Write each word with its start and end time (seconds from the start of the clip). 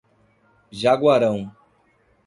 Jaguarão 0.71 1.53